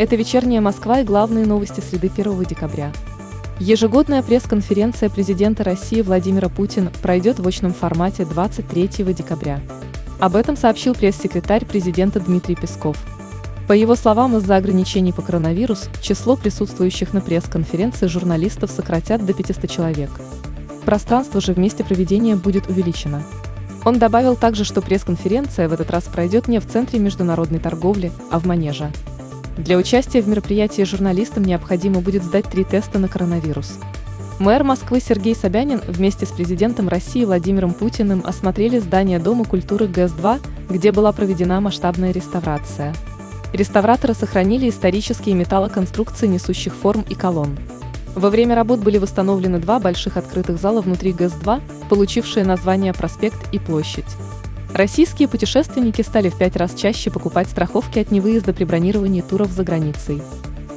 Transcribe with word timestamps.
Это 0.00 0.16
вечерняя 0.16 0.62
Москва 0.62 1.00
и 1.00 1.04
главные 1.04 1.44
новости 1.44 1.80
среды 1.80 2.10
1 2.10 2.44
декабря. 2.44 2.90
Ежегодная 3.58 4.22
пресс-конференция 4.22 5.10
президента 5.10 5.62
России 5.62 6.00
Владимира 6.00 6.48
Путина 6.48 6.90
пройдет 7.02 7.38
в 7.38 7.46
очном 7.46 7.74
формате 7.74 8.24
23 8.24 8.88
декабря. 9.12 9.60
Об 10.18 10.36
этом 10.36 10.56
сообщил 10.56 10.94
пресс-секретарь 10.94 11.66
президента 11.66 12.18
Дмитрий 12.18 12.54
Песков. 12.54 12.96
По 13.68 13.74
его 13.74 13.94
словам, 13.94 14.38
из-за 14.38 14.56
ограничений 14.56 15.12
по 15.12 15.20
коронавирусу 15.20 15.90
число 16.00 16.34
присутствующих 16.34 17.12
на 17.12 17.20
пресс-конференции 17.20 18.06
журналистов 18.06 18.70
сократят 18.70 19.26
до 19.26 19.34
500 19.34 19.70
человек. 19.70 20.08
Пространство 20.86 21.42
же 21.42 21.52
в 21.52 21.58
месте 21.58 21.84
проведения 21.84 22.36
будет 22.36 22.70
увеличено. 22.70 23.22
Он 23.84 23.98
добавил 23.98 24.34
также, 24.34 24.64
что 24.64 24.80
пресс-конференция 24.80 25.68
в 25.68 25.74
этот 25.74 25.90
раз 25.90 26.04
пройдет 26.04 26.48
не 26.48 26.58
в 26.58 26.66
Центре 26.66 26.98
международной 26.98 27.58
торговли, 27.58 28.10
а 28.30 28.38
в 28.38 28.46
Манеже. 28.46 28.90
Для 29.60 29.76
участия 29.76 30.22
в 30.22 30.28
мероприятии 30.28 30.82
журналистам 30.82 31.44
необходимо 31.44 32.00
будет 32.00 32.24
сдать 32.24 32.46
три 32.46 32.64
теста 32.64 32.98
на 32.98 33.08
коронавирус. 33.08 33.78
Мэр 34.38 34.64
Москвы 34.64 35.00
Сергей 35.00 35.34
Собянин 35.34 35.82
вместе 35.86 36.24
с 36.24 36.30
президентом 36.30 36.88
России 36.88 37.26
Владимиром 37.26 37.74
Путиным 37.74 38.22
осмотрели 38.24 38.78
здание 38.78 39.18
Дома 39.18 39.44
культуры 39.44 39.86
ГЭС-2, 39.86 40.40
где 40.70 40.92
была 40.92 41.12
проведена 41.12 41.60
масштабная 41.60 42.10
реставрация. 42.10 42.94
Реставраторы 43.52 44.14
сохранили 44.14 44.70
исторические 44.70 45.34
металлоконструкции 45.34 46.26
несущих 46.26 46.74
форм 46.74 47.04
и 47.06 47.14
колонн. 47.14 47.58
Во 48.14 48.30
время 48.30 48.54
работ 48.54 48.80
были 48.80 48.96
восстановлены 48.96 49.58
два 49.58 49.78
больших 49.78 50.16
открытых 50.16 50.58
зала 50.58 50.80
внутри 50.80 51.12
ГЭС-2, 51.12 51.60
получившие 51.90 52.46
название 52.46 52.94
«Проспект» 52.94 53.52
и 53.52 53.58
«Площадь». 53.58 54.06
Российские 54.74 55.28
путешественники 55.28 56.02
стали 56.02 56.28
в 56.28 56.38
пять 56.38 56.56
раз 56.56 56.74
чаще 56.74 57.10
покупать 57.10 57.48
страховки 57.48 57.98
от 57.98 58.10
невыезда 58.10 58.52
при 58.52 58.64
бронировании 58.64 59.20
туров 59.20 59.50
за 59.50 59.64
границей. 59.64 60.22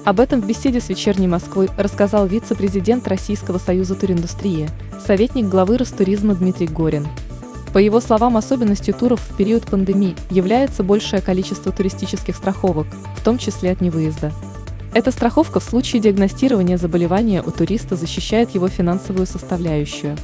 Об 0.03 0.19
этом 0.19 0.41
в 0.41 0.47
беседе 0.47 0.81
с 0.81 0.89
«Вечерней 0.89 1.27
Москвой» 1.27 1.69
рассказал 1.77 2.27
вице-президент 2.27 3.08
Российского 3.08 3.58
союза 3.58 3.95
туриндустрии, 3.95 4.69
советник 5.05 5.45
главы 5.45 5.77
Ростуризма 5.77 6.35
Дмитрий 6.35 6.67
Горин. 6.67 7.08
По 7.72 7.77
его 7.77 8.02
словам, 8.02 8.35
особенностью 8.35 8.94
туров 8.94 9.22
в 9.22 9.38
период 9.38 9.63
пандемии 9.66 10.16
является 10.30 10.83
большее 10.83 11.22
количество 11.22 11.72
туристических 11.72 12.35
страховок, 12.35 12.88
в 13.16 13.23
том 13.23 13.38
числе 13.38 13.72
от 13.72 13.80
невыезда. 13.80 14.33
Эта 14.94 15.11
страховка 15.11 15.59
в 15.59 15.63
случае 15.63 16.02
диагностирования 16.02 16.78
заболевания 16.78 17.41
у 17.41 17.50
туриста 17.50 17.95
защищает 17.95 18.52
его 18.52 18.67
финансовую 18.67 19.25
составляющую. 19.25 20.17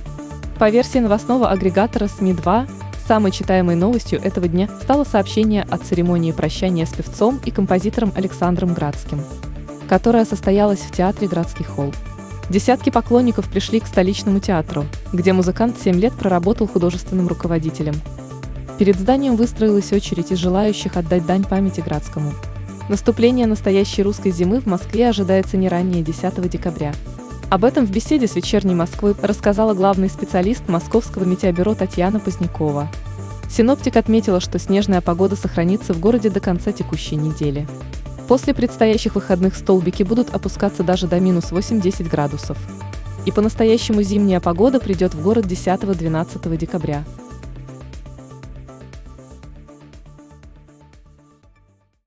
По 0.59 0.69
версии 0.69 0.99
новостного 0.99 1.49
агрегатора 1.49 2.07
СМИ-2, 2.07 2.69
Самой 3.09 3.31
читаемой 3.31 3.75
новостью 3.75 4.21
этого 4.21 4.47
дня 4.47 4.69
стало 4.83 5.03
сообщение 5.03 5.63
о 5.63 5.79
церемонии 5.79 6.31
прощания 6.31 6.85
с 6.85 6.93
певцом 6.93 7.39
и 7.43 7.49
композитором 7.49 8.13
Александром 8.15 8.75
Градским, 8.75 9.23
которая 9.87 10.25
состоялась 10.25 10.81
в 10.81 10.91
театре 10.91 11.27
«Градский 11.27 11.65
холл». 11.65 11.91
Десятки 12.51 12.91
поклонников 12.91 13.49
пришли 13.49 13.79
к 13.79 13.87
столичному 13.87 14.39
театру, 14.39 14.85
где 15.11 15.33
музыкант 15.33 15.77
7 15.83 15.99
лет 15.99 16.13
проработал 16.13 16.67
художественным 16.67 17.27
руководителем. 17.27 17.95
Перед 18.77 18.95
зданием 18.95 19.37
выстроилась 19.37 19.91
очередь 19.91 20.31
из 20.31 20.37
желающих 20.37 20.95
отдать 20.95 21.25
дань 21.25 21.45
памяти 21.45 21.81
Градскому. 21.81 22.31
Наступление 22.89 23.47
настоящей 23.47 24.03
русской 24.03 24.29
зимы 24.29 24.59
в 24.59 24.67
Москве 24.67 25.09
ожидается 25.09 25.57
не 25.57 25.67
ранее 25.67 26.03
10 26.03 26.47
декабря. 26.47 26.93
Об 27.49 27.65
этом 27.65 27.87
в 27.87 27.91
беседе 27.91 28.27
с 28.27 28.35
«Вечерней 28.35 28.75
Москвой» 28.75 29.15
рассказала 29.19 29.73
главный 29.73 30.07
специалист 30.07 30.67
Московского 30.67 31.23
метеобюро 31.23 31.73
Татьяна 31.73 32.19
Позднякова. 32.19 32.87
Синоптик 33.49 33.97
отметила, 33.97 34.39
что 34.39 34.59
снежная 34.59 35.01
погода 35.01 35.35
сохранится 35.35 35.95
в 35.95 35.99
городе 35.99 36.29
до 36.29 36.39
конца 36.41 36.71
текущей 36.71 37.15
недели. 37.15 37.67
После 38.27 38.53
предстоящих 38.53 39.15
выходных 39.15 39.55
столбики 39.55 40.03
будут 40.03 40.29
опускаться 40.29 40.83
даже 40.83 41.07
до 41.07 41.19
минус 41.19 41.45
8-10 41.51 42.07
градусов. 42.07 42.55
И 43.25 43.31
по-настоящему 43.31 44.03
зимняя 44.03 44.39
погода 44.39 44.79
придет 44.79 45.15
в 45.15 45.23
город 45.23 45.47
10-12 45.47 46.55
декабря. 46.55 47.03